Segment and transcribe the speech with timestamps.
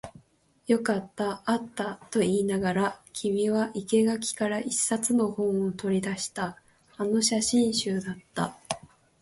[0.65, 6.57] よかった、あったと言いながら、君は生垣から一冊の本を取り出した。
[6.97, 8.57] あの写真集だった。